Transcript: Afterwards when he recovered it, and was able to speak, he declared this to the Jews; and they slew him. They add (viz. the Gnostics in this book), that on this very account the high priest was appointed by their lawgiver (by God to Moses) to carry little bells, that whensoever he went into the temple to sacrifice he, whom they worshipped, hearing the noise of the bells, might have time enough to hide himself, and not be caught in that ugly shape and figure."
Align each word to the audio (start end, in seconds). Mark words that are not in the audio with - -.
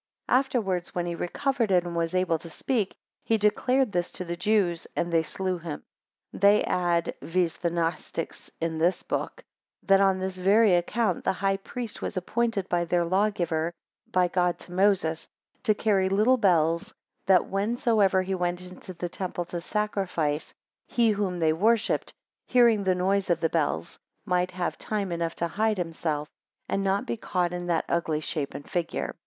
Afterwards 0.29 0.95
when 0.95 1.05
he 1.05 1.13
recovered 1.13 1.69
it, 1.69 1.83
and 1.83 1.95
was 1.95 2.15
able 2.15 2.39
to 2.39 2.49
speak, 2.49 2.95
he 3.23 3.37
declared 3.37 3.91
this 3.91 4.11
to 4.13 4.25
the 4.25 4.35
Jews; 4.35 4.87
and 4.95 5.13
they 5.13 5.21
slew 5.21 5.59
him. 5.59 5.83
They 6.33 6.63
add 6.63 7.13
(viz. 7.21 7.57
the 7.57 7.69
Gnostics 7.69 8.49
in 8.59 8.79
this 8.79 9.03
book), 9.03 9.43
that 9.83 10.01
on 10.01 10.17
this 10.17 10.37
very 10.39 10.73
account 10.73 11.23
the 11.23 11.33
high 11.33 11.57
priest 11.57 12.01
was 12.01 12.17
appointed 12.17 12.67
by 12.67 12.83
their 12.85 13.05
lawgiver 13.05 13.75
(by 14.11 14.27
God 14.27 14.57
to 14.61 14.71
Moses) 14.71 15.27
to 15.61 15.75
carry 15.75 16.09
little 16.09 16.37
bells, 16.37 16.95
that 17.27 17.45
whensoever 17.49 18.23
he 18.23 18.33
went 18.33 18.71
into 18.71 18.95
the 18.95 19.07
temple 19.07 19.45
to 19.45 19.61
sacrifice 19.61 20.51
he, 20.87 21.11
whom 21.11 21.37
they 21.37 21.53
worshipped, 21.53 22.11
hearing 22.47 22.83
the 22.83 22.95
noise 22.95 23.29
of 23.29 23.39
the 23.39 23.49
bells, 23.49 23.99
might 24.25 24.49
have 24.49 24.79
time 24.79 25.11
enough 25.11 25.35
to 25.35 25.47
hide 25.47 25.77
himself, 25.77 26.27
and 26.67 26.83
not 26.83 27.05
be 27.05 27.17
caught 27.17 27.53
in 27.53 27.67
that 27.67 27.85
ugly 27.87 28.19
shape 28.19 28.55
and 28.55 28.67
figure." 28.67 29.15